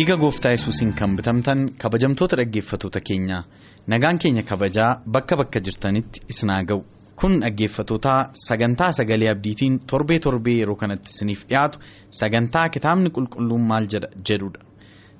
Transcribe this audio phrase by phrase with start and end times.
[0.00, 3.42] Dhiiga gooftaa yesuusiin kan bitamtan kabajamtoota dhaggeeffatoota keenyaa
[3.86, 6.80] nagaan keenya kabajaa bakka bakka jirtanitti isinaa ga'u
[7.20, 8.14] kun dhaggeeffatoota
[8.46, 11.78] sagantaa sagalee abdiitiin torbee torbee yeroo kanatti isiniif dhiyaatu
[12.20, 14.60] sagantaa kitaabni qulqulluun maal jedhudha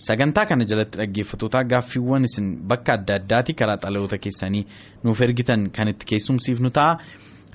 [0.09, 4.65] sagantaa kana jalatti dhaggeeffatoota gaaffiiwwan isin bakka adda addaatii karaa xalayoota keessanii
[5.05, 6.97] nuuf ergitan kan itti keessumsiifnu ta'a.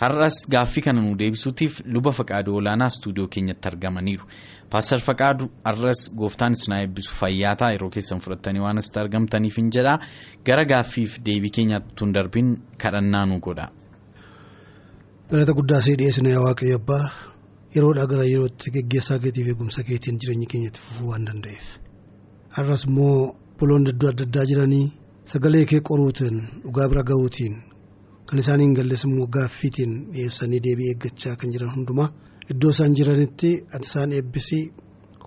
[0.02, 4.26] Har'as gaaffii kana nu deebisuutiif luba faqaaduu olaanaa istuudiyoo keenyatti argamaniiru
[4.72, 9.98] paastar faqaaduu har'as gooftaan isin eebbisu fayyaataa yeroo keessan fudhattanii waan asitti argamtaniif hin jedhaa
[10.50, 12.50] gara gaaffiif deebii keenyaatti tun darbiin
[12.84, 13.68] kadhannaa nu godha.
[15.32, 17.06] galata guddaa see dhiyeessina yaa waaqayyo abbaa
[17.76, 21.66] yeroodhaa gara yerootti geggeessaa keetiif eegumsa keetiin jireenya keenyatti fufuu waan danda'eef
[22.58, 23.16] har'as immoo
[23.60, 24.86] buloonni iddoo adda addaa jiranii
[25.34, 27.56] sagalee kee qoruutiin dhugaa bira ga'uutiin.
[28.30, 32.10] Kan isaaniin galles immoo gaaffiitiin dhiyeessanii deebii eeggachaa kan jiran hundumaa
[32.54, 34.64] iddoo isaan jiranitti isaan eebbisii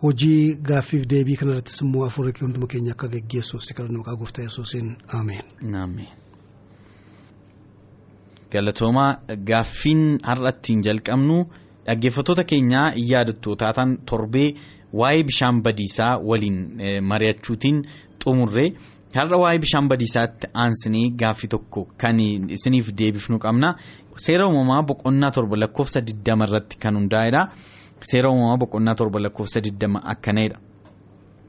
[0.02, 4.88] hojii gaaffiif deebii kanarrattis immoo afurii hunduma keenya akka geggeessuuf si kadhanna maqaa gooftaa yesuusiin
[5.20, 5.44] ameen.
[8.52, 9.10] galatoomaa
[9.50, 11.38] gaaffiin har'attiin jalqabnu
[11.86, 14.48] dhaggeeffattoota keenyaa yaadattootaan torbee
[15.00, 16.58] waa'ee bishaan badiisaa waliin
[17.10, 17.82] mari'achuutiin
[18.24, 18.68] xumurree.
[19.16, 22.18] Har'a waa'ee bishaan badiisaatti aansinee gaaffii tokko kan
[22.56, 23.68] isiniif deebifnu qabna
[24.24, 27.42] seera uumamaa boqonnaa torba lakkoofsa 20 irratti kan hundaa'edha
[28.10, 30.58] seera uumamaa boqonnaa torba lakkoofsa 20 akkanadha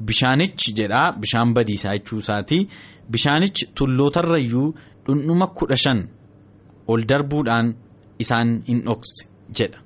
[0.07, 2.61] bishaanichi jedha bishaan badiisaa jechuu isaatii
[3.11, 4.67] bishaanichi tullootarrayyuu
[5.05, 5.99] dhundhuma kudha shan
[6.91, 7.67] ol darbuudhaan
[8.23, 9.21] isaan hin dhokse
[9.57, 9.79] jedha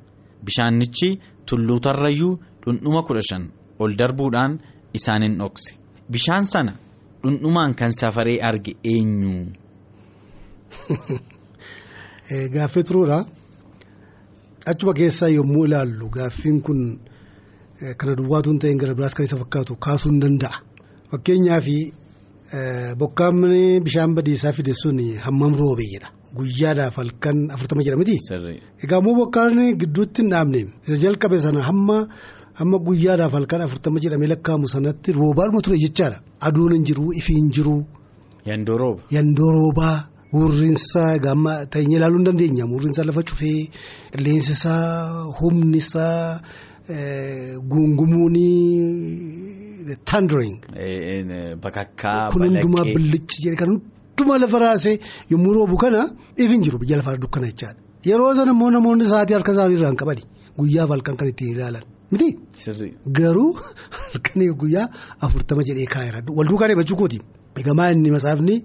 [0.46, 1.10] bishaanichi
[1.50, 3.44] tullootarrayyuu dhundhuma kudha shan
[3.80, 4.52] ol darbuudhaan
[5.00, 5.72] isaan hin dhokse
[6.14, 6.74] bishaan sana.
[7.24, 9.48] Dhundhumaan kan safaree arge eenyu.
[12.54, 13.26] Gaaffii turuudha.
[14.66, 17.00] Achuma keessaa yommuu ilaallu gaaffiin kun
[17.98, 20.62] kana duwwaatu hin ta'in gara biraas kan isa fakkaatu kaasuu hin danda'a.
[21.12, 21.68] Fakkeenyaaf
[22.98, 23.42] bokkaan
[23.84, 26.12] bishaan badiisaa fide sun hammam roobe jedha.
[26.36, 28.18] Guyyaadhaaf halkan afurtama jedha miti.
[28.84, 32.08] Egaa immoo bokkaan gidduutti hin dhaabne isa jalqabe sana hamma.
[32.62, 37.50] Amma guyyaadhaaf halkan afurtama jedhamee lakkaa'amu sanatti roobaadhuma ture jechaadha aduun hin jiru ifi hin
[37.58, 37.76] jiru.
[38.50, 39.02] Yandoo rooba.
[39.16, 39.96] Yandoo roobaa
[40.34, 43.60] hurriinsaa gaamma ta'ee ilaaluu hin dandeenya hurriinsaa lafa cufee
[44.14, 44.84] qilleensi isaa
[45.40, 46.40] humni isaa
[47.72, 48.36] guungumuun
[50.06, 50.58] tandering.
[51.64, 54.96] Bakakkaa kun hundumaa billichi jedhe kan hundumaa lafa raasee
[55.32, 56.02] yommuu roobu kana
[56.38, 59.96] ifi hin jiru biyya lafaa dukkana jechaadha yeroo sana immoo namoonni sa'aatii harka isaanii irraan
[60.02, 60.24] qabani
[60.60, 61.84] guyyaaf halkan kan ittiin ilaalan.
[62.14, 62.30] Miti?
[63.20, 63.52] Garuu
[63.98, 64.88] halkanii guyyaa
[65.28, 67.20] afurtama jedhee kaa'eera wal duukaa deemachuu kooti?
[67.62, 68.56] Egamaa inni masaafni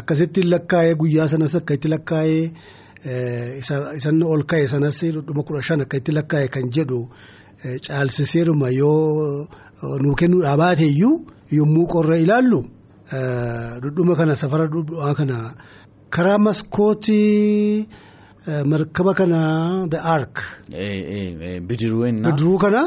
[0.00, 2.42] akkasitti lakkaa'ee guyyaa sanas akka itti lakkaa'ee
[3.98, 7.00] isan ol ka'e sanas dhuma kudha shan akka itti lakkaa'e kan jedhu
[7.86, 9.46] caalsiseeruma yoo
[10.02, 11.14] nuu kennuudhaa baateeyyuu
[11.58, 12.60] yommuu qorra ilaallu
[13.82, 15.36] dhudhuma kana safara dhudhumaa kana
[16.16, 17.88] karaa maskootii.
[18.46, 20.36] Markaba kana the ark.
[21.68, 22.82] bidiruu kana.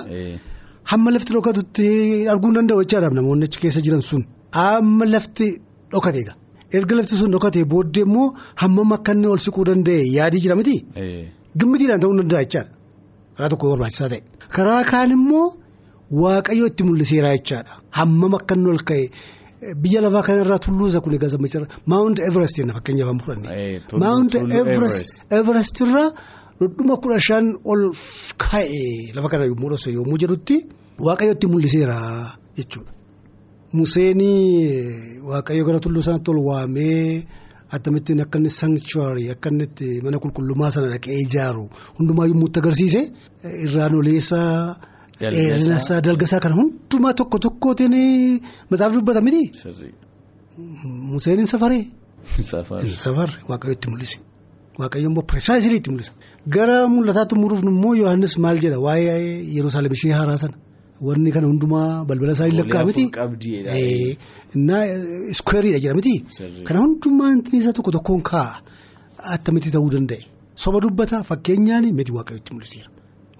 [0.92, 1.88] hamma lafti dhokatutti
[2.32, 4.24] arguu danda'u jechaadhaaf namoonni achi keessa jiran sun
[4.60, 5.48] hamma lafti
[5.94, 6.36] dhokate egaa
[6.78, 10.76] erga lafti sun dhokate booddee immoo hammam akka inni ol siquu danda'e yaadii jira miti.
[11.60, 12.72] gimmitiidhaan ta'uu danda'a jechaadha
[13.38, 14.22] karaa tokko barbaachisaa ta'e.
[14.56, 15.46] karaa kaan immoo
[16.24, 19.06] waaqayyo itti mul'iseera jechaadha hammam akka inni ol ka'e.
[19.62, 23.82] Biyya lafaa kanarraa tulluusa kun egaa sammacharra Mount Everest jenna fakkeenyaaf amma fudhanne.
[24.04, 26.10] Mount Everest irraa
[26.60, 27.82] dhundhuma kudha shan ol
[28.44, 30.58] ka'e lafa kana yommuu dhoose yommuu jedhutti
[31.06, 31.98] waaqayyo itti mul'iseera
[32.58, 32.92] jechuudha.
[33.78, 37.24] Museenii waaqayyo gara tulluu sanatti ol waamee
[37.76, 41.66] akkamittiin akka inni sanctuary akka inni mana qulqullummaa sana dhaqee ijaaru
[42.00, 43.02] hundumaa yommuu itti agarsiise
[43.66, 44.76] irraan oleessaa.
[45.30, 47.96] Isaa dalgasaa kana hundumaa tokko tokkootiin
[48.70, 49.44] matsaafni dubbata miti.
[51.12, 51.84] Museen safaree.
[52.38, 54.18] Hin safarre waaqayyo itti mul'ise.
[54.80, 56.12] Waaqayyo immoo pireesaayisii itti mul'isa.
[56.56, 60.56] Gara mul'ataatti muruuf immoo Yohaannis maal jedha waa'ee Yerusaalem ishee haaraa sana.
[61.02, 63.04] Wanni kana hundumaa balbala isaa hin lakkaa miti.
[64.56, 64.84] Innaa
[65.36, 66.14] iskweeriidha jedha miti.
[66.68, 67.32] Kana hundumaa
[67.62, 68.62] isa tokko tokkoon kaa'a.
[69.34, 70.24] attamitti ta'uu danda'e
[70.62, 72.90] soba dubbata fakkeenyaan miti waaqayyotti mul'iseera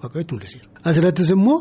[0.02, 1.58] waaqayyotti mul'iseera asirrattis immoo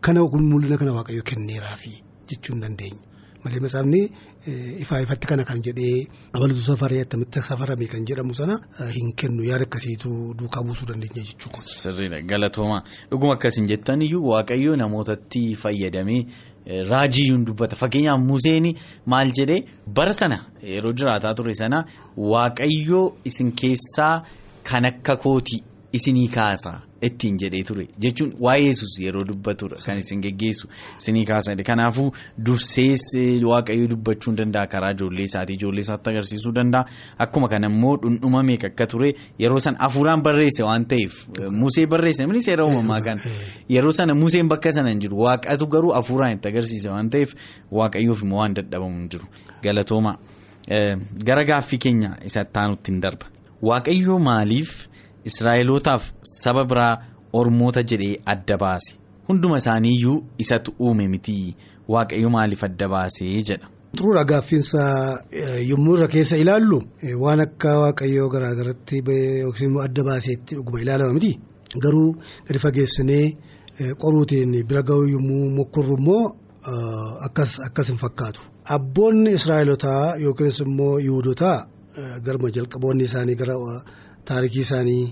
[0.00, 0.20] kana
[0.52, 1.92] mul'ina kana waaqayyo kenneeraafi
[2.30, 3.00] jechuu hin dandeenya
[3.44, 4.00] malee matsaafni
[4.82, 8.54] ifaa ifatti kana kan jedhee abalatu safaree attamitti safarame kan jedhamu sana
[8.96, 9.42] hin kennu.
[9.50, 11.58] Yaada akkasiitu duukaa buusuu dandeenya jechuudha.
[11.82, 12.20] Sirriidha.
[12.30, 16.26] Galatooma dhuguma akkasiin jettan iyyuu waaqayyo namootatti fayyadamee.
[16.90, 17.76] Raajiyyuun dubbata.
[17.76, 18.66] Fakkeenyaaf Museen
[19.06, 21.84] maal jedhee bara sana yeroo jiraataa ture sana
[22.32, 24.14] waaqayyoo isin keessaa
[24.70, 25.62] kan akka kooti
[25.92, 27.86] isinii kaasa ittiin jedhee ture.
[27.98, 30.68] Jechuun waa'ee yesus yeroo dubbatudha kan isin geggeessu
[30.98, 32.12] isinii kaasa kanaafuu
[32.44, 33.04] dursees
[33.50, 36.84] waaqayyoo dubbachuu danda'a karaa ijoollee isaatii ijoollee isaatti agarsiisuu danda'a.
[37.18, 39.14] Akkuma kana immoo dhundhuma meeqa akka ture.
[39.38, 42.26] Yeroo sana hafuuraan barreesse waan ta'eef musee barreesse.
[42.26, 43.20] Mini seera uumamaa kan.
[43.68, 45.16] Yeroo sana museen bakka sana hin jiru.
[45.24, 47.34] Waaqatu garuu hafuuraan itti agarsiise waan ta'eef
[47.70, 49.26] waaqayyoof immoo waan dadhabamu hin jiru.
[49.62, 50.18] Galatooma
[51.24, 53.26] gara gaaffii keenya isa taanutti hin darba.
[53.62, 54.88] Waaqayyoo maaliif.
[55.24, 56.92] Israa'elootaaf saba biraa
[57.32, 58.92] ormoota jedhee adda baase
[59.28, 61.56] hunduma isaaniiyyuu isatu uume miti
[61.88, 63.66] waaqayyo maaliif adda baasee jedha.
[63.96, 64.80] Xuruudha gaaffiinsa
[65.70, 66.78] yommuu irra keessa ilaallu
[67.24, 68.96] waan akka waaqayyoo garaa garatti
[69.42, 71.32] yookiin immoo adda baaseetti dhuguma ilaalama miti
[71.84, 72.10] garuu
[72.46, 73.24] gadi fageessinee
[74.02, 76.24] qoruutiin bira ga'uu yommuu mokkorru immoo
[77.26, 78.40] akkas akkas hin fakkaatu.
[78.76, 81.56] Abboonni Israa'elootaa yookiinis immoo Yihudotaa
[82.24, 83.54] garuma jalqaboonni isaanii gara.
[84.28, 85.04] Taarikii isaanii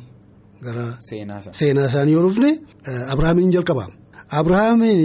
[0.64, 0.84] gara
[1.58, 2.50] seenaa isaanii yoo dhufne
[3.12, 3.84] Abirahaamiin jalqaba.
[4.38, 5.00] Abirahaamiin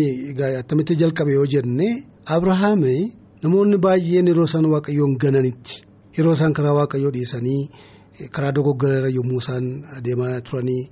[0.59, 1.87] attamitti jalqabe yoo jenne
[2.35, 2.95] Abirahaami
[3.43, 5.75] namoonni baay'een yeroo isaan waaqayyoon gananitti
[6.17, 7.61] yeroo isaan karaa waaqayyoo dhiisanii
[8.35, 9.65] karaa dogoggoraa yommuu isaan
[9.97, 10.83] adeemaa turanii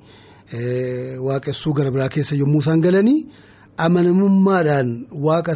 [1.27, 3.19] waaqessuu gara biraa keessa yommuu isaan galanii
[3.85, 4.89] amanamummaadhaan
[5.25, 5.53] waaqa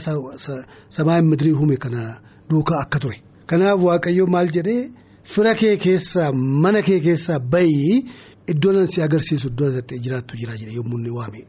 [0.97, 2.01] samaa mitirii uume kana
[2.49, 3.17] duukaa akka ture.
[3.49, 4.91] Kanaaf waaqayyoo maal jedhee.
[5.23, 8.03] Fira kee keessaa mana kee keessaa bayi
[8.51, 11.39] iddoo nan si agarsiisu iddoo itti jiraattu jira jedhe yommuu inni waame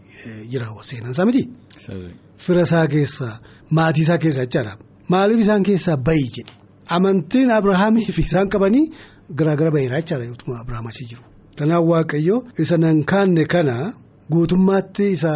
[0.51, 1.43] jira seenaan isaa miti.
[2.45, 3.35] Fira isaa keessaa
[3.77, 4.75] maatii isaa keessaa jechaadha.
[5.11, 6.53] Maaliif isaan keessaa bayi jedhe
[6.97, 8.85] amantiin Abirahaamii fi isaan qabanii
[9.39, 11.23] garaagara baheera jechaadha yootuma Abirahaam achii jiru.
[11.59, 13.77] Kanaaf Waaqayyo isa nan kaanne kana
[14.33, 15.33] guutummaatti isa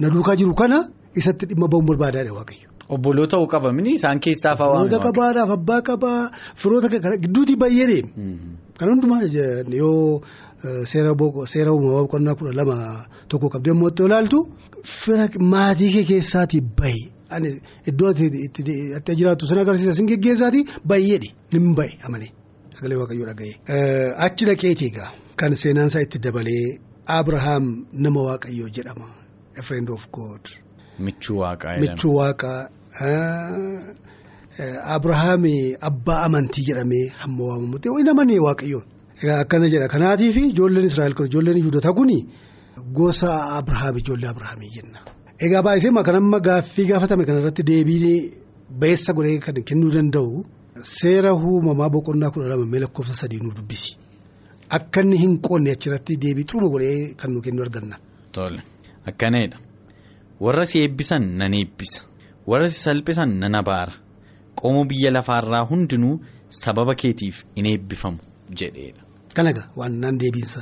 [0.00, 0.78] na duukaa jiru kana
[1.20, 2.68] isatti dhimma ba'uun barbaadaadha Waaqayyo.
[2.88, 3.72] Obboloo ta'uu qaba.
[3.72, 6.30] Mini isaan keessaa fa'aa Firoota qabaadhaaf abbaa qabaa
[6.62, 6.88] firoota
[7.24, 8.02] gidduutii baay'ee
[8.78, 9.22] kan hundumaa
[9.80, 10.20] yoo
[10.92, 11.12] seera
[11.72, 12.76] uumamaa boqonnaa kudha lama
[13.28, 14.38] tokko qabdee immoo itti ilaaltu
[15.00, 17.02] fira maatii kee keessaatii bahe.
[17.90, 18.10] Iddoo
[18.46, 22.30] itti jiraattu sana agarsiisa sin geggeessaatii baay'eedha ni bahe amanee
[22.76, 23.54] sagalee waaqayyoo dhaga'ee.
[24.26, 25.10] Achi dhaqeetii egaa.
[25.36, 29.08] Kan seenaansaa itti dabalee Abrahaam nama waaqayyoo jedhama.
[29.58, 30.42] A friend of God.
[30.98, 32.60] Michuu waaqaa Michuu waaqaa
[34.96, 38.84] Abrahaami abbaa amantii jedhamee hamma waamamutti inni amanee waaqayyoon.
[39.40, 42.10] Akkana jedha kanaatiif ijoolleen Israa'el kun ijoolleen Yihudotaa kun
[42.98, 44.98] gosa Abrahaam ijoollee Abrahaamii jenna.
[45.40, 48.32] Egaa baay'isee kan amma gaaffii gaafatame kanarratti deebii
[48.80, 50.44] beessa godhee kan kennuu danda'u
[50.82, 53.96] seera uumamaa boqonnaa kudha lama mee lakkoofsa sadii nu dubbisi.
[54.70, 57.96] Akka inni hin qoonne achirratti deebii xuruma godhee kan nu kennu arganna.
[58.32, 58.62] Tole
[59.06, 59.56] akkanadha.
[60.40, 62.00] Warra si eebbisan nan eebbisa.
[62.46, 63.92] Warra si salphisan nan abaara
[64.60, 68.18] qomoo biyya lafaarraa hundinuu sababa keetiif in eebbifamu
[68.58, 69.02] jedheedha.
[69.34, 70.60] Kana egaa waan naan deebiinsa.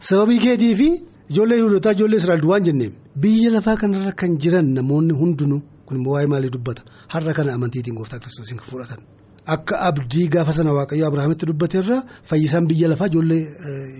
[0.00, 0.88] Sababii keetii fi
[1.30, 6.12] ijoollee Yihudotaa ijoollee Israa'el waan jenneef biyya lafaa kanarra kan jiran namoonni hundinuu kun immoo
[6.14, 6.82] waa'ee maalii dubbata?
[7.08, 9.00] Har'a kana amantiitiin gooftaa kiristoosiin kan fudhatan.
[9.46, 13.42] Akka abdii gaafa sana waaqayyo Abirahaamitti dubbate irraa fayyisaan biyya lafaa ijoollee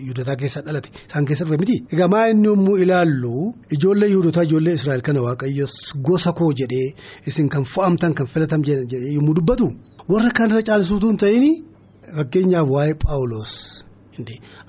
[0.04, 0.88] Yihudotaa keessaa dhalate.
[1.08, 1.76] Isaan keessa dhufe miti.
[1.92, 3.52] Egaa maa inni yommuu ilaallu?
[3.76, 5.66] Ijoollee Yihudotaa ijoollee Israa'el kana waaqayyo
[6.08, 6.94] gosa koo jedhee
[7.26, 9.68] isin kan fo'amtan kan filatam jedhee yommuu dubbatu?
[10.08, 11.44] Warra kanarra caalisuutu hin ta'in
[12.16, 13.52] fakkeenyaaf waa'ee Paawuloos.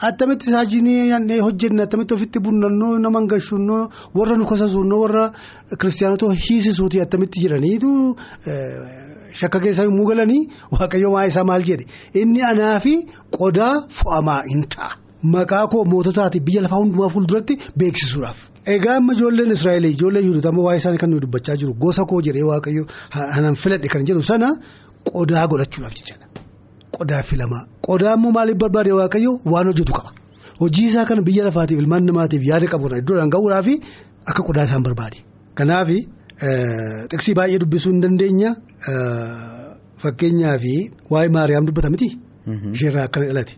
[0.01, 5.25] Attamitti saajinii hojjenne attamitti ofitti bunnannoo nama gashunnoo warra nu kasasuunnoo warra
[5.79, 7.91] kiristaanota hiisisuuti attamitti jedhaniitu
[9.39, 10.41] shakka keessa yommuu galanii
[10.75, 11.85] waaqayyo waa'ee isaa maal jedhe
[12.21, 12.93] inni anaa fi
[13.39, 14.91] qodaa fo'amaa hin ta'a.
[15.33, 18.39] Maqaa koo moototaati biyya lafaa hundumaa fuulduratti beeksisuudhaaf.
[18.73, 22.19] Egaa amma ijoolleen Israa'el ijoollee Yihudotaa amma waa'ee isaanii kan nuyi dubbachaa jiru gosa koo
[22.27, 22.83] jedhee waaqayyo
[23.35, 24.47] hanan filadhe kan jedhu sana
[25.11, 26.25] qodaa godhachuudhaaf jechaadha.
[26.97, 30.09] Qodaa filamaa qodaa immoo maaliif barbaade waaqayyo waan hojjetu qaba
[30.61, 33.67] hojii isaa kana biyya lafaatiif ilmaan namaatiif yaada qabuudha iddoodhaan ga'uudhaaf
[34.29, 35.17] akka qodaa isaan barbaade.
[35.57, 35.89] Kanaaf
[36.41, 38.51] xiqsii baay'ee dubbisuu hin dandeenya
[40.03, 40.63] fakkeenyaaf
[41.13, 42.09] waa'ee maariyaam dubbata miti.
[42.75, 43.53] Isheerraa akkana dhalate.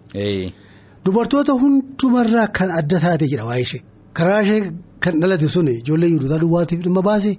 [1.06, 3.82] Dubartoota hundumarraa kan adda taate jedha waa'ee ishee.
[4.18, 4.62] Karaa ishee
[5.04, 7.32] kan dhalate sun ijoollee Yihudotaa duwwaatiif dhimma baase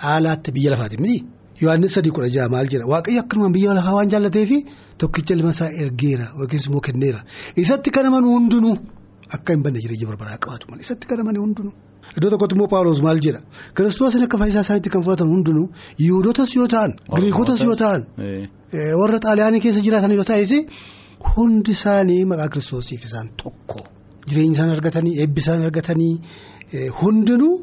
[0.00, 1.24] caalaatti biyya lafaatiif miti
[1.62, 2.86] Yohaannis sadii kudha jaha maal jedha?
[2.92, 4.56] Waaqayyo akkanumaan biyya lafaa waan jaallatee fi
[4.98, 7.20] tokkicha ilma isaa ergeera yookiin immoo kenneera.
[7.56, 8.76] Isatti kan amanu hundinuu
[9.36, 11.72] akka hin banne jireenya barbaraa qabaatu malee isatti kan amanu hundinuu.
[12.16, 13.40] Iddoo tokkotti immoo Paawuloos maal jedha
[13.76, 15.66] kiristoos akka fayyisaa isaaniitti kan fudhatan hundinuu
[16.04, 18.00] yihudotas yoo ta'an giriikotas yoo ta'an
[19.00, 20.52] warra xaaliyaanii keessa jiraatan yoo ta'es
[21.36, 23.78] hundi isaanii maqaa kiristoosiif isaan tokko
[24.28, 26.12] jireenya isaan argatanii eebbi isaan argatanii
[27.02, 27.54] hundinuu.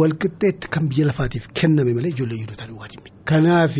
[0.00, 3.14] Walqixxeetti kan biyya lafaatiif kenname malee ijoollee yihudotaa duwwaatiin miti.
[3.30, 3.74] Kanaaf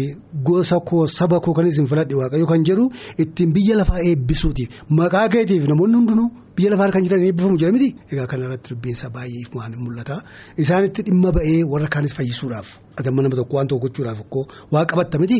[0.49, 2.84] gosa koo saba koo kan isin filadhe waaqayyo kan jedhu
[3.23, 4.68] ittiin biyya lafaa eebbisuutiif
[4.99, 7.88] maqaa keetiif namoonni hundinuu biyya lafaa kan jiran eebbifamu jira miti.
[8.12, 10.16] Egaa kanarratti dubbinsa baay'ee waan mul'ata.
[10.62, 12.68] Isaanitti dhimma ba'ee warra kaanis fayyisuudhaaf
[12.99, 15.38] atamma nama tokko waan tokko gochuudhaaf akkoo waa qabatta miti.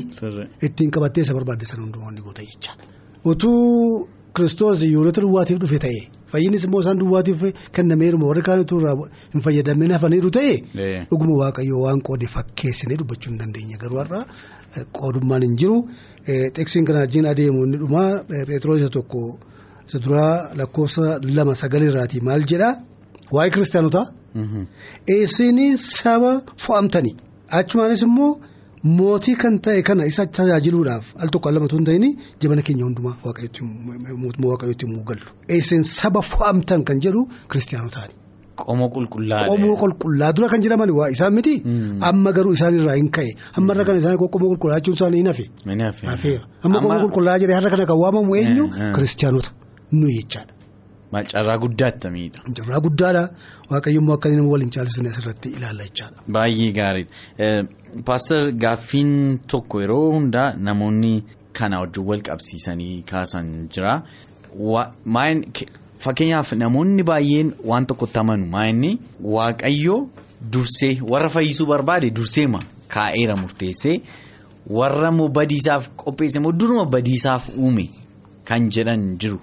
[0.67, 2.85] Ittiin qabattee isa barbaadde sana hundumaa ni goota jechaadha.
[3.25, 6.01] Utuu kiristoos yihudoota duwwaatiif dhufe ta'e
[6.35, 7.43] fayyinnis immoo isaan duwwaatiif
[7.79, 8.95] kennameeruma warri kaanitu irraa
[9.35, 10.53] hin fayyadamne hafaniiru ta'e
[11.11, 14.21] dhuguma waaqayyoo waan qoode fakkeessinee dubbachuu hin dandeenya garuu har'a
[14.99, 15.77] qoodummaan hin jiru.
[16.59, 19.21] Teksiin kana wajjin adeemu inni dhumaa peetiroo isa tokko
[19.89, 22.73] isa duraa lakkoofsa lama sagalirraati maal jedhaa
[23.37, 24.07] waa'ee kiristaanotaa
[25.19, 26.33] isin saba
[26.67, 27.15] fo'amtanii
[27.61, 28.33] achumaanis immoo.
[28.85, 32.05] Mootii kan ta'e kana isa tajaajiluudhaaf al tokko al lamatu hin ta'in
[32.41, 35.27] jabana keenya hundumaa waaqayyootti immoo gallu.
[35.49, 38.15] Isin saba fo'amtan kan jedhu kiristaanotaani.
[38.61, 39.47] Qomoo qulqullaa'aa.
[39.51, 41.55] Qomoo qulqullaa dura kan jedhaman waa isaan miti.
[42.11, 45.47] Amma garuu isaan irraa hin ka'e ammarra kana isaan qomoo qulqullaa jechuun isaanii hin hafe.
[46.65, 48.65] Amma qomoo qulqullaa jedhee har'a kana kan waamamu eenyu
[48.95, 49.51] kiristaanota
[50.01, 50.53] nuyi jechaadha.
[51.23, 52.41] Carraa guddaatti miidha.
[52.57, 53.23] Carraa guddaadha
[53.71, 56.23] waaqayyoommoo akka nama waliin caalchisne asirratti ilaalla jechaadha.
[56.29, 57.69] Baay'ee gaariidha.
[58.05, 61.15] Paaster gaaffiin tokko yeroo hundaa namoonni
[61.59, 64.03] kana wajjin wal qabsiisanii kaasan jira.
[66.05, 68.91] Fakkeenyaaf namoonni baay'een waan tokkotti amanu maa'inni
[69.35, 69.97] waaqayyo
[70.53, 72.59] dursee warra fayyisuu barbaade durseema
[72.95, 73.97] kaa'eera murteessee
[74.79, 77.87] warra immoo badiisaaf qopheesse immoo duruma badiisaaf uume
[78.45, 79.39] kan jedhan jiru.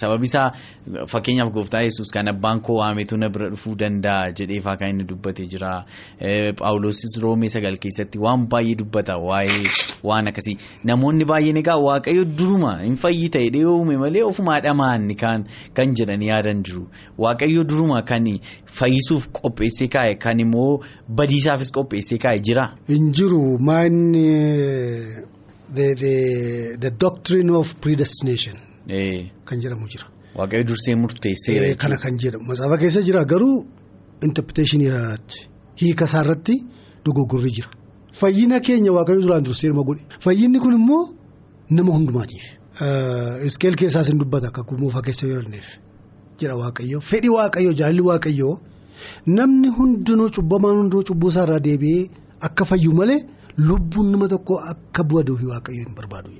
[0.00, 0.50] Sababi isaa
[1.06, 5.46] fakkeenyaaf gooftaa yesus kan abbaan koo waametu na bira dhufuu danda'a jedheefaa kan inni dubbatee
[5.46, 5.84] jira.
[6.58, 9.62] Paawulosis roomee sagal keessatti waan baay'ee dubbata waa'ee
[10.02, 10.56] waan akkasii.
[10.84, 16.28] Namoonni baay'een egaa waaqayyo duruma hin fayyi ta'e dhiyoo uume malee ofumaa dhamaanni kan jedhanii
[16.32, 16.86] yaadan jiru.
[17.18, 18.26] Waaqayyo duruma kan
[18.78, 22.66] fayyisuuf qopheessee kaa'e kan immoo badiisaafis qopheessee kaa'e jira.
[22.88, 24.28] Hin jiru maanni
[25.74, 28.56] the doctrine of predestination.
[29.46, 30.06] Kan jedhamu jira.
[30.36, 31.74] Waaqayyo dursee murteesseera.
[31.76, 33.66] Kana kan jedhamu matsaafa keessa jira garuu
[34.22, 35.48] interpretation irratti
[35.80, 36.54] hiika isaarratti
[37.04, 37.68] dogoggorri jira.
[38.12, 40.02] Fayyina keenya waaqayyo duraan dursee nama godhe.
[40.20, 41.04] Fayyinni kun immoo
[41.70, 42.44] nama hundumaatiif.
[43.48, 45.68] Iskeel keessaas hin dubbata akka kuumuufaa keessa yoo dandeef
[46.40, 48.50] jira waaqayyo fedhi waaqayyo jaalalli waaqayyo
[49.26, 52.04] namni hundinuu cubbamaan hundinuu cubbuu isaarraa deebi'ee
[52.48, 53.18] akka fayyu malee
[53.70, 56.30] lubbuun nama tokko akka bu'aduufi waaqayyo hin barbaadu.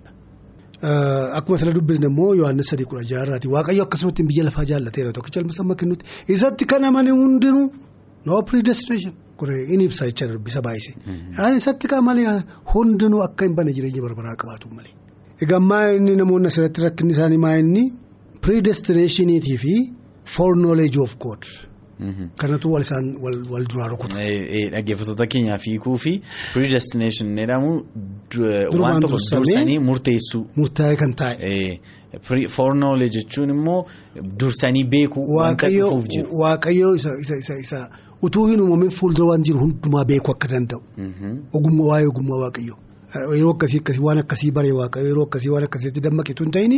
[0.83, 5.53] Akkuma sila dubbisne immoo Yohaannis sadii kudha jaarraati waaqayyo akkasumatti biyya lafaa jaallateera tokkicha ilma
[5.53, 6.05] sama kennutti
[6.35, 7.67] isatti kan amane hundinuu
[8.27, 10.93] no predestination kun inni ibsa jecha dubbisa baay'ise.
[11.59, 12.23] Isatti kan amane
[12.75, 14.95] hundinuu akka hin bane jireenya barbaraa qabaatu malee.
[15.43, 17.85] Egaa maa inni namoonni asirratti rakkinni isaanii maa inni
[18.43, 19.75] predestinationiitii fi
[20.25, 21.43] foreknowledge of God.
[22.39, 24.17] Kanatu wal isaan wal duraa rukuta.
[24.75, 26.13] Dhaggeeffattoota keenyaaf hiikuu fi
[26.55, 27.73] predestination jedhamu
[28.81, 30.45] waan tokko dursanii murteessuu.
[30.57, 31.81] Murtaa'e kan taa'e.
[32.49, 33.87] Foreknowledge jechuun immoo
[34.41, 36.29] dursanii beekuu wanta dhufuuf jiru.
[36.43, 37.89] Waaqayyoo isa isa
[38.23, 40.83] utuu hin uumamin fuuldura waan jiru hundumaa beekuu akka danda'u.
[41.53, 42.79] Ogummaa waa'ee ogummaa waaqayyoo.
[43.15, 46.75] Yeroo akkasii akkasii waan akkasii baree waaqayyoo yeroo akkasii waan akkasiitti dammaqitu hin ta'in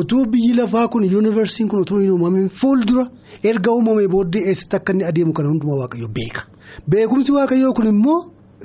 [0.00, 3.06] utuu biyyi lafaa kun yuunivarsiitiin kun utuu hin uumamin fuuldura
[3.52, 6.42] erga uumamee booddee eessatti akka inni adeemu kana hundumaa waaqayyoo beeka.
[6.90, 8.18] Beekumsi waaqayyoo kun immoo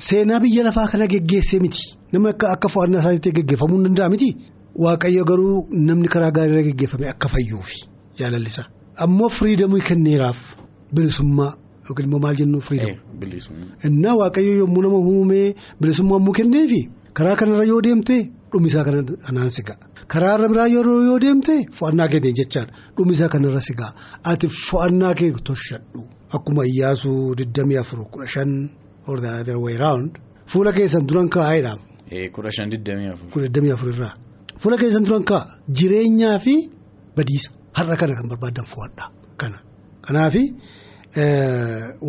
[0.07, 4.29] seenaa biyya lafaa kana geggeessee miti namni akka fo'annaa isaaniitti geggeeffamuu hin danda'a miti
[4.85, 7.79] waaqayyo garuu namni karaa gaariirra geggeeffame akka fayyuufi
[8.19, 8.63] jaalallisa
[9.07, 10.39] ammoo firiidamuu kenneeraaf
[10.95, 11.53] bilisummaa.
[11.87, 12.97] Yookiin immoo maal jennu firiidam.
[13.87, 16.79] Innaa waaqayyo yommuu nama uumee bilisummaa immoo kenneefi
[17.17, 19.77] karaa kanarra yoo deemtee dhumisaa kanaan si ga'a.
[20.13, 22.73] Karaa biraa yoo deemtee fo'annaa kee jechaadha.
[22.97, 23.91] Dhumisaa kanarra si ga'a.
[24.31, 26.01] Ati fo'annaa kee tolchadhu.
[26.35, 28.69] Akkuma Iyyaasuu 24
[29.07, 30.09] 15
[30.51, 31.79] fuula keessan duran kaa'eedhaam.
[32.35, 33.27] kudha shan digdamii afur.
[33.33, 34.13] kudha digdamii afur irraa
[34.61, 35.45] fuula keessan duran kaa'a
[35.77, 36.53] jireenyaa fi
[37.17, 39.05] badiisa har'a kana kan barbaadan fo'adha
[39.41, 39.57] kana
[40.05, 40.43] kanaafi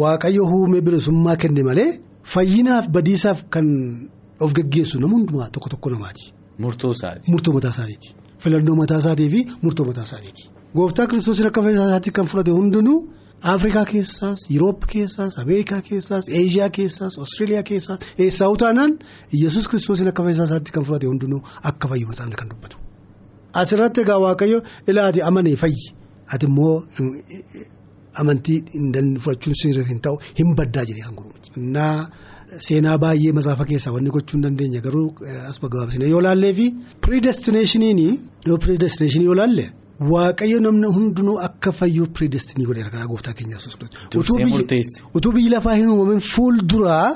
[0.03, 1.91] waaqayyo uumee bilisummaa kenne malee
[2.33, 3.67] fayyinaaf badiisaaf kan
[4.41, 6.33] of geggeessu nama hundumaa tokko tokko namaati.
[6.59, 7.31] Murtoo isaati.
[7.33, 8.15] Murtoo mataa isaatiiti.
[8.39, 10.43] Filannoo mataa isaatii fi murtoo mataa isaatiiti.
[10.77, 12.99] Gooftaa kiristoosiin akka fayyisaa isaatti kan fudhate hundinuu
[13.53, 18.99] Afrikaa keessaas Yuroop keessaas Ameerikaa keessaas Eeshiyaa keessaas Austraaliyaa keessaas eessaa utaanaan
[19.39, 22.77] Iyyasuus kiristoosiin akka fayyisaa isaatti kan fudhate hundinuu akka fayyuma isaanii kan dubbatu.
[23.63, 25.85] Asirratti egaa Waaqayyo ilaati amanee fayyi
[26.35, 26.75] ati immoo
[28.21, 28.59] amantii
[29.25, 31.77] fudhachuun sirriif hin ta'u hin baddaa jedhee kan gurguramu.
[32.67, 35.07] Seenaa baay'ee masaafa keessaa wanni gochuu hin dandeenya garuu
[35.49, 36.67] as gabaabsine yoo laallee fi
[37.07, 38.01] piridestineeshiniin
[38.47, 39.65] yoo piridestineeshinii yoo laalle
[40.13, 43.97] waaqayyo namni hundinuu akka fayyuu piridestinii godheera karaa gooftaa keenyaa sosochooti.
[45.15, 47.09] Utuu biyyi lafaa hin uumamin fuulduraa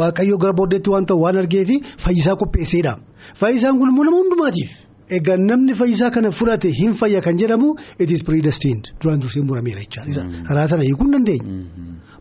[0.00, 2.96] waaqayyo gara booddeetti waan ta'u waan argee fi fayyisaa qopheesseedha.
[3.42, 4.70] Fayyisaan kun immoo nama hundumaatiif.
[5.18, 9.80] Egaa namni fayyisaa kana fudhate hin fayya kan jedhamu it is predestined duraan dursee murameera
[9.84, 10.24] jechaadha.
[10.48, 11.62] Karaa sana hiikuu hin dandeenya.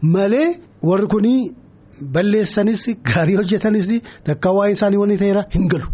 [0.02, 0.48] Malee
[0.92, 1.42] warri kunii.
[2.16, 3.90] Balleessanis gaarii hojjetanis
[4.30, 5.88] takka waa'ee isaanii wanni ta'eera hin galu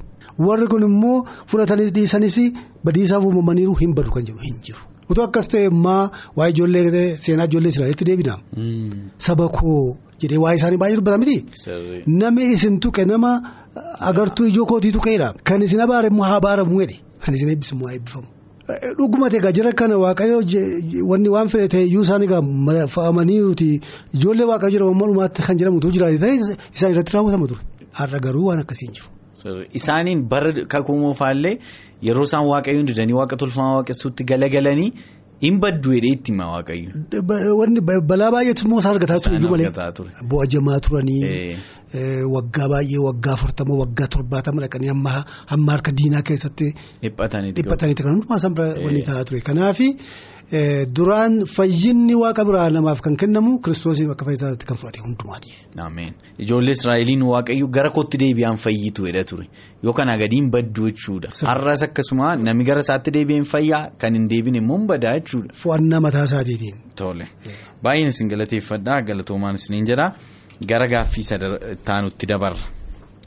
[0.47, 1.17] warri kun immoo
[1.51, 2.37] fudhatanis dhiisanis
[2.85, 4.81] badiisaaf uumamaniiru hin badu kan jedhu hin jiru.
[5.09, 8.35] Utuu akkas ta'e ammaa waa'ee ijoollee seenaa ijoollee Israa'elitti deebina.
[9.27, 11.37] Saba koo jedhee waa'ee isaanii baay'ee dubbata miti.
[12.21, 13.31] Namni isin tuqe nama
[14.11, 15.33] agartuu ijoo kootii tuqeedha.
[15.43, 18.27] Kan isin abaare immoo haa abaaramu jedhe kan isin eebbisu immoo haa eebbifamu.
[18.67, 20.37] Dhuguma ta'e jira kana waaqayyo
[21.11, 23.67] wanni waan fedhe ta'e iyyuu isaan egaa fa'amaniiruuti
[24.17, 26.13] ijoollee waaqayyo jedhamu ammoo kan jedhamutu ta'e
[26.73, 27.61] isaan irratti raawwatama ture
[27.99, 29.09] har'a garuu waan akkasii hin jiru.
[29.79, 31.59] Isaaniin bara kakuu moofaallee
[32.07, 34.89] yeroo isaan waaqayyoon didanii waaqa tolfamaa waaqessuutti galagalanii
[35.43, 36.89] hin baddu jedhee itti hima waaqayyo.
[37.61, 39.71] Wanni balaa baay'eetu immoo isaan argataa ture iyyuu malee
[40.33, 41.23] bu'a jamaa turanii
[42.35, 44.89] waggaa baay'ee waggaa afurtama waggaa torbaatama dhaqanii
[45.51, 46.67] hamma harka diinaa keessatti.
[47.03, 49.41] dhiphataniiti kan hundumaa isaan bira wanni ta'aa ture.
[49.49, 49.87] Kanaafi
[50.51, 55.55] duraan fayyinni waaqa biraa namaaf kan kennamu kiristoosiin akka fayyisaatti kan fudhate hundumaatiif.
[56.39, 59.47] Ijoollee Israa'eliin waaqayyo gara kootti deebi'aan fayyitu jedha ture
[59.83, 61.29] yookaan agadiin baddu jechuudha.
[61.49, 65.53] Har'as akkasuma namni gara isaatti deebi'een fayyaa kan hin deebine immoo hin badaa jechuudha.
[65.63, 66.77] Fo'annaa mataa isaatiin.
[66.95, 67.27] Tole
[67.83, 70.11] baay'een isin galateeffadhaa galatoomaan isiniin jedha
[70.69, 71.23] gara gaaffii
[71.85, 72.74] taanutti dabarra.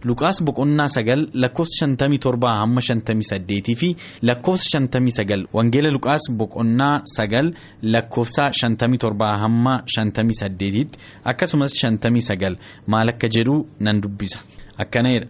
[0.04, 3.88] Luqaas boqonnaa sagal lakkoofsa shantamii torbaa hamma shantamii saddeetii fi
[4.22, 7.46] lakkoofsa shantamii sagal wangeela Luqaas boqonnaa sagal
[7.82, 10.98] lakkoofsa shantamii torbaa hamma shantamii saddeetiitti
[11.32, 12.56] akkasumas shantamii sagal
[12.87, 14.38] maal akka jedhu nan dubbisa
[14.84, 15.26] akkanadha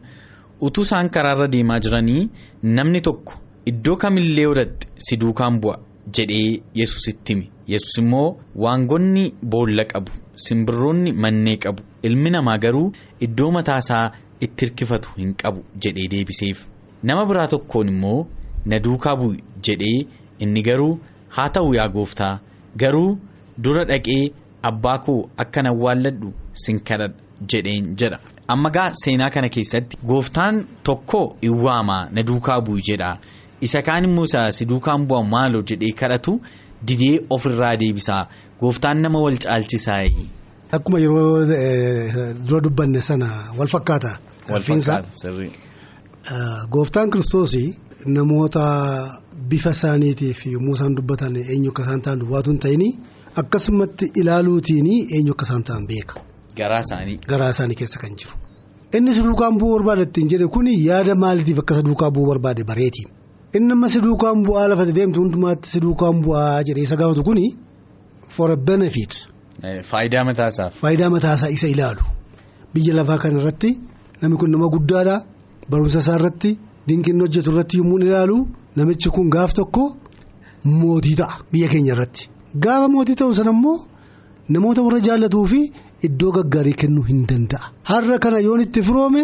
[0.60, 2.28] utuu isaan karaarra deemaa jiranii
[2.62, 3.32] namni tokko
[3.72, 5.76] iddoo kamillee godhatte si duukaan bu'a
[6.16, 8.28] jedhee yesusitti hime yesus immoo
[8.64, 10.12] waangonni boolla qabu
[10.46, 14.06] simbirroonni mannee qabu ilmi namaa garuu iddoo mataasaa.
[14.40, 16.66] Itti hirkifatu hin qabu jedhee deebiseef.
[17.02, 18.26] Nama biraa tokkoon immoo
[18.66, 20.06] na duukaa bu'i jedhee
[20.38, 20.98] inni garuu
[21.36, 22.34] haa ta'u yaa gooftaa
[22.82, 23.18] garuu
[23.64, 24.20] dura dhaqee
[24.70, 26.32] abbaa koo akka na awwaalladhu
[26.64, 27.14] sin kadhadha
[27.50, 28.18] jedheen jedha.
[28.48, 33.18] Amma gaa seenaa kana keessatti gooftaan tokko in waamaa na duukaa bu'i jedha.
[33.60, 36.40] Isa kaan immoo isa si duukaan bu'a maaloo jedhee kadhatu
[36.88, 38.26] didee ofirraa deebisaa.
[38.60, 40.02] Gooftaan nama wal caalchisaa.
[40.72, 41.46] Akkuma yeroo
[42.46, 43.28] dura dubbanne sana
[43.58, 44.18] wal fakkaata.
[46.70, 47.54] Gooftaan kiristoos
[48.06, 52.82] namoota bifa isaaniitiif yommuu isaan dubbatan eenyu akka isaan ta'an duwwaatu hin ta'in
[53.42, 56.14] akkasumatti ilaaluutiin eenyu akka isaan ta'an beeka.
[56.56, 57.16] Garaa isaanii.
[57.28, 58.32] Garaa isaanii keessa kan jiru.
[58.94, 62.64] Inni si duukaan bu'uu barbaade ittiin jedhe kun yaada maaliitiif akka si duukaa bu'uu barbaade
[62.64, 63.02] bareeti.
[63.54, 67.40] Inni amma si duukaan bu'aa lafatti deemtu hundumaatti si duukaan bu'aa jedhee isa gaafatu kun
[68.36, 69.28] for a benefit.
[69.62, 70.72] Faayidaa mataasaaf.
[70.82, 72.04] Faayidaa mataasaa isa ilaalu
[72.74, 73.70] biyya lafaa kana irratti
[74.22, 75.16] namni kun nama guddaadha
[75.70, 76.50] barumsa isaa irratti
[76.88, 78.36] dinqiin hojjetu irratti yommuu ilaalu
[78.76, 79.84] namichi kun gaaf tokko
[80.80, 82.22] mootii ta'a biyya keenya irratti
[82.64, 83.76] gaafa mootii ta'u sana immoo
[84.54, 85.60] namoota warra jaallatuu fi
[86.06, 89.22] iddoo gaggaarii kennuu hin danda'a har'a kana yoon itti firoome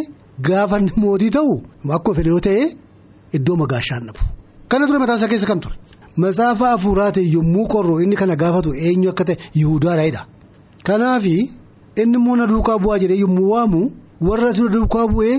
[0.49, 1.53] gaafa mootii ta'u
[1.97, 2.65] akkuma fedhe yoo ta'e
[3.39, 4.23] iddoo magaashaan dhabu
[4.71, 5.77] kana ture mataasaa keessa kan ture.
[6.17, 10.21] Matsaafa hafuuraa ta'e yommuu qorru inni kana gaafatu eenyu akka ta'e Yihudaadha.
[10.87, 13.81] Kanaaf inni immoo na duukaa bu'aa jedhee yommuu waamu
[14.21, 15.37] warra na duukaa bu'ee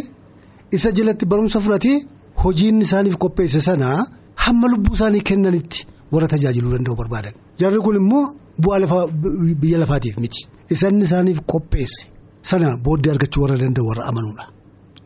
[0.71, 1.97] isa jalatti barumsa fudhatee
[2.43, 7.33] hojiin isaaniif qopheesse sana hamma lubbuu isaanii kennanitti warra tajaajiluu danda'u barbaadan.
[7.59, 8.25] Jarri kun immoo
[8.59, 9.07] bu'aa
[9.61, 10.47] biyya lafaatiif miti.
[10.73, 12.07] Isaan isaaniif qopheesse
[12.41, 14.45] sana booddee argachuu warra danda'u warra amanuudha.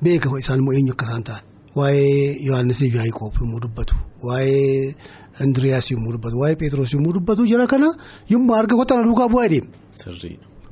[0.03, 1.43] Beeka isaan immoo eenyu akka isaan ta'an.
[1.75, 3.95] Waa'ee Yohaannisiif Yaaqoob yommuu dubbatu
[4.27, 4.95] waa'ee
[5.43, 7.89] Indiriyaas yommuu dubbatu waa'ee Pheexroos yommuu dubbatu jara kana
[8.30, 9.67] yommuu arga kottana duukaa bu'aa deema.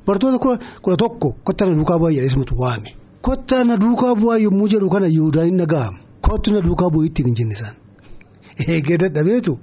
[0.06, 0.38] Bartoota
[0.82, 2.94] kudha tokko kottana duukaa bu'aa jedhee simatu waame.
[3.22, 5.98] Kottana duukaa bu'aa yommuu jedhu kana Yihudaan hin dhaga'amu.
[6.22, 7.76] Kottu na duukaa bu'aa ittiin hin jenne isaan.
[8.68, 9.58] Eegee dadhabeetu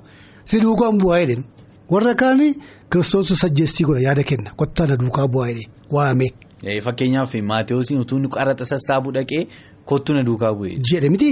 [0.45, 1.45] si duukaan bu'aa jedhan
[1.91, 2.53] warra kaanii
[2.89, 6.29] kiristoos sajjeestii godha yaada kenna kottana duukaa bu'aa jedhee waame.
[6.83, 9.47] Fakkeenyaaf Maatiyoosiin utuu inni qaraxa sassaabuu dhaqee
[9.85, 10.77] kottu na duukaa bu'e.
[10.91, 11.31] Jedhe miti.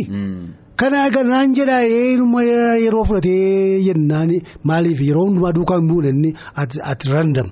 [0.75, 1.81] Kana ganaan jedhaa
[2.83, 4.31] yeroo fudhatee jennaan
[4.63, 6.33] maaliif yeroo hundumaa duukaa hin buune inni
[6.91, 7.49] ati randam.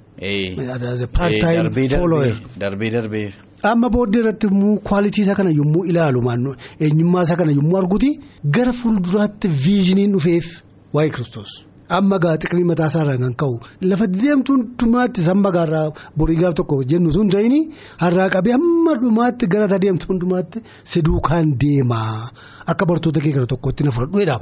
[2.60, 3.34] Darbee darbee.
[3.64, 8.10] Amma booddee irratti immoo kwaalitii isaa kana yommuu ilaalu eenyummaa isaa kana yommuu arguuti
[8.58, 10.48] gara fuulduraatti viizhiniin dhufeef
[10.94, 11.52] waa'ee kiristoos.
[11.98, 13.56] Amma gaa xiqqimii mataa isaarraa kan ka'u
[13.90, 17.60] lafa deemtu hundumaatti samba gaarraa borii gaaf tokko jennu sun ta'ini
[18.04, 20.58] har'aa qabee hamma dhumaatti gara taa deemtu hundumaatti
[20.92, 22.32] si duukaan deemaa
[22.74, 24.38] akka bartoota kee gara tokkotti na fudhadhuudha.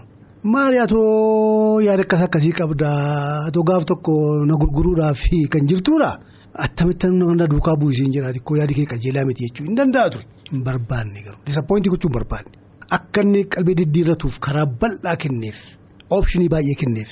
[0.53, 4.13] Maali atoo yaada akkas akkasii qabdaa atoo gaaf tokko
[4.49, 5.21] na gurguruudhaaf
[5.53, 6.11] kan jirtuudha.
[6.65, 7.07] Attamitti
[7.39, 10.25] na duukaa bu'isiin jiraati koo yaadi kee qajeelaa miti jechuun hin danda'a ture.
[10.51, 12.51] Hin barbaanne garuu disappointii gochuu hin barbaanne
[12.97, 15.57] akka inni qalbii diddiirratuuf karaa bal'aa kenneef
[16.17, 17.11] oopshinii baay'ee kenneef.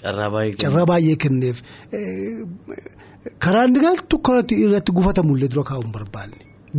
[0.00, 1.58] Carraa baay'ee kenneef
[3.44, 4.16] karaa inni galtu
[4.64, 6.38] irratti gufatamullee dura kaa'uu hin barbaanne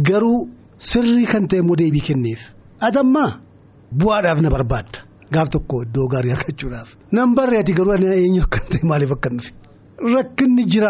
[0.10, 0.40] garuu
[0.90, 2.42] sirrii kan ta'e immoo deebii kenneef
[2.88, 3.30] atammaa
[4.02, 5.00] bu'aadhaaf na barbaadda
[5.36, 9.52] gaaf tokko iddoo gaarii argachuudhaaf nan barreeti garuu eenyu akka ta'e maaliif akka nufi
[10.16, 10.88] rakkinni jira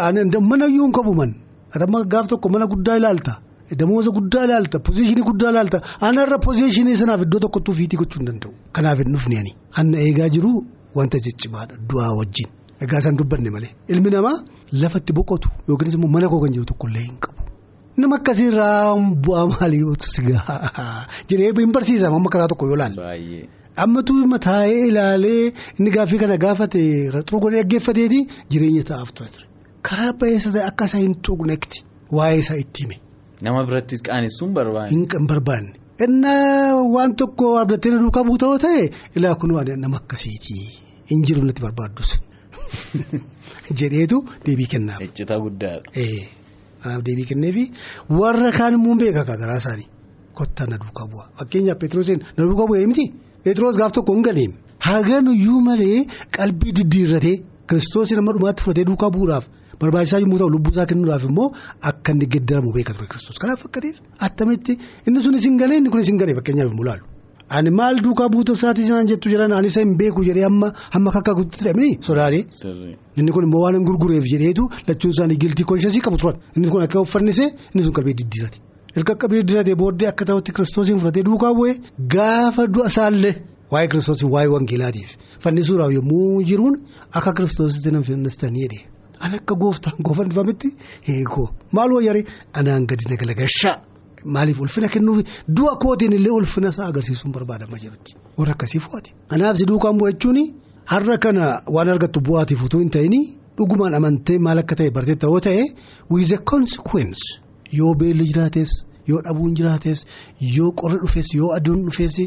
[0.50, 1.30] mana iyyuu hin qabuman
[1.74, 3.34] atammaa gaaf tokko mana guddaa ilaalta.
[3.80, 8.52] Damooza guddaa ilaalta pozishinii guddaa ilaalta aanarra pozishinii sanaaf iddoo tokkotti ofiitii gochuu hin danda'u
[8.76, 10.50] kanaaf hin dhufne ani anna eegaa jiru
[10.98, 12.48] wanta ciccimaadha du'aa wajjin
[12.84, 14.36] egaa isaan dubbanne malee ilmi namaa
[14.82, 17.40] lafatti boqotu yookiin immoo mana koo kan jiru tokkollee hin qabu
[18.04, 18.94] nama akkasiirraa
[19.26, 19.82] bu'aa maalii
[20.14, 20.58] sigaa
[21.28, 23.48] jiree hin barsiisa amma karaa tokko yoo ilaalle.
[23.84, 26.80] Ammatu mataa'ee ilaalee inni gaaffii kana gaafate
[27.12, 28.20] xuruu godhee dhaggeeffateeti
[28.54, 29.40] jireenya ta'aaf ture
[29.88, 31.78] karaa ba'eessa ta'e akka isaa hin tuqnetti
[32.18, 32.96] waa'ee isaa itti hime.
[33.42, 34.90] Nama birattis qaanessuun barbaanne.
[34.94, 35.72] Hin barbaanne.
[36.06, 38.82] Innaa waan tokko abdattee na duukaa buutoo ta'e
[39.16, 40.56] ilaa kun waan nama akkasiiti
[41.10, 42.10] hin jiru natti barbaaddus
[43.80, 45.00] jedheetu deebii kennaaf.
[45.08, 45.90] Iccitaa guddaadha.
[46.82, 47.64] Kanaaf deebii kenneefi
[48.20, 49.88] warra kaan immoo beeka garaa isaanii
[50.38, 53.04] kottaa na duukaa bu'a fakkeenyaaf Peteroosiin na duukaa bu'ee miti
[53.44, 54.52] Peteroos gaaf tokko hin galeen
[54.88, 56.04] haganuyyuu malee
[56.38, 57.36] qalbii diddiirratee
[57.68, 59.44] kiristoosii nama dhumaatti fudhatee duukaa bu'uudhaaf.
[59.80, 61.48] Barbaachisaa yommuu ta'u lubbuusaa kennuudhaaf immoo
[61.90, 63.96] akka inni geeddaramu beeka ture kiristoos kanaaf fakkateef
[64.28, 64.72] attamitti
[65.06, 67.04] inni sun isin galee inni kun isin galee fakkeenyaaf immoo laalu.
[67.50, 71.10] Ani maal duukaa buutuu isaatii isaan jettu jiran ani isa hin beeku jedhee amma hamma
[71.16, 72.44] kakkaa guututti dhabee sodaadhee.
[73.16, 76.82] Inni kun immoo waan hin gurgureef jedheetu lachuun isaanii giltii koonshaasii qabu turan inni kun
[76.86, 78.58] akka uffannise inni sun qalbii diddiirate.
[78.96, 81.76] Erga qalbii diddiirate booddee akka ta'utti kiristoosiin fudhatee duukaa bu'ee
[82.16, 83.34] gaafa du'a isaallee
[83.72, 86.76] waa'ee kiristoosii waa'ee wangeelaatiif fannisuudhaaf yommuu jiruun
[87.20, 88.84] akka kiristoositti nama finnistanii jedhee.
[89.20, 90.68] Ani akka gooftaan goofannifametti
[91.16, 92.24] eegoo maal wayyaree
[92.60, 93.76] anaan gadi na galagashaa
[94.24, 95.24] maaliif ulfina kennuufi
[95.56, 99.10] du'a kootiin illee ulfina isaa agarsiisuun barbaadama jirutti warra akkasii fu'aati.
[99.34, 100.38] Anaaf si duukaan bu'a jechuun
[100.92, 103.14] har'a kana waan argattu bu'aatiif utuu hin ta'in
[103.58, 105.62] dhugumaan amantee maal akka ta'e bartee ta'uu ta'e
[106.10, 107.22] with a consequence
[107.78, 108.70] yoo beelli jiraates
[109.10, 110.04] yoo dhabuun jiraates
[110.58, 112.20] yoo qorri dhufes yoo aduun dhufes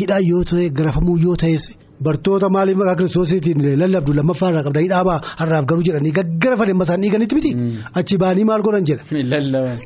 [0.00, 1.68] hidhaa yoo ta'e garafamuu yoo ta'es.
[2.06, 7.00] Bartoota maaliif maqaa kiristoosiitiin lallabdu lammaffaa irraa qabda hidhaabaa har'aaf garuu jedhanii gaggara fadhe masaan
[7.04, 7.52] dhiiganitti miti.
[8.00, 9.04] Achi ba'anii maal godhan jedha.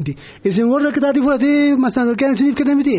[0.50, 2.96] Isin warra kitaatii fudhatee masaan isiniif kennan miti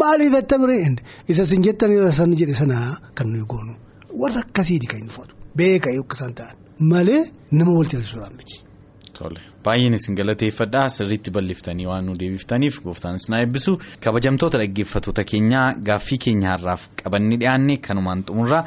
[0.00, 0.96] maaliif itti biree
[1.34, 3.74] isa isin jettanii san jedhe sanaa kan nuyi goonu
[4.22, 6.56] warra akkasiiti kan inni fudhatu beeka akka isaan ta'an
[6.92, 7.22] malee
[7.58, 8.56] nama wal jaallisuudhaan miti.
[9.66, 13.72] Baay'een isin galateeffadhaa sirriitti bal'iftanii waan nu deebiftaniif gooftaan isin haa eebbisu
[14.04, 18.62] kabajamtoota dhaggeeffattoota keenyaa gaaffii keenya har'aaf qabannee dhiyaanne kanumaan xumurraa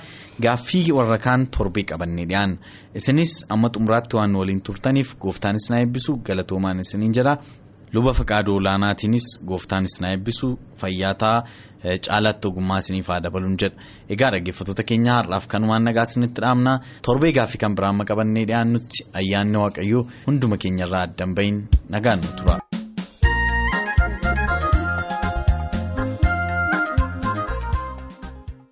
[0.46, 2.58] gaaffii warra kaan torbee qabannee dhiyaanna
[3.02, 7.38] isinis amma xumuraatti waan waliin turtaniif gooftaan isin haa eebbisu galatoomaan isiniin jedha
[7.94, 10.48] luba faqaadoo olaanaatiinis gooftaan isin haa eebbisu
[10.82, 11.38] fayyaataa
[12.08, 13.78] caalaatti ogummaa isiniif haa dabaluun jedha
[14.16, 16.74] egaa dhaggeeffattoota keenya har'aaf kanumaan nagaa isinitti dhaamna
[17.08, 21.58] torbee gaaffii kan biraa amma qabannee dhiyaannutti ayyaanni waaqayyoo hunduma keenyarraa addan bahin
[21.96, 22.56] nagaan nu tura.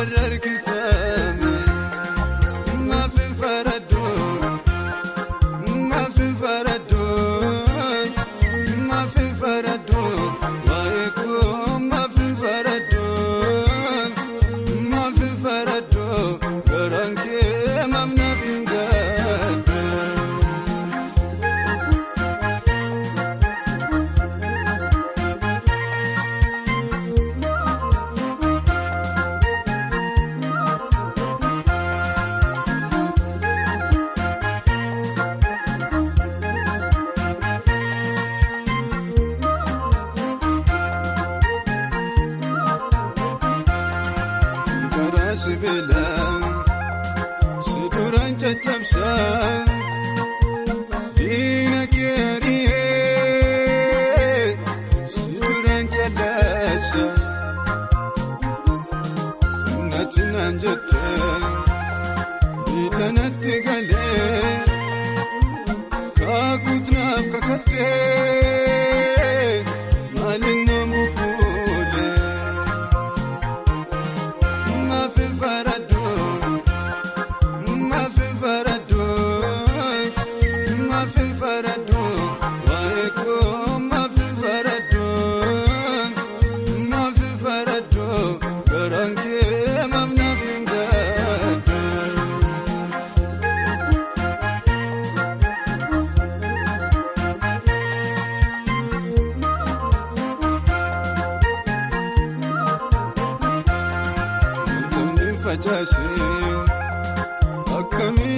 [0.00, 0.59] مرر كل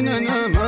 [0.02, 0.61] Akkamiina namaa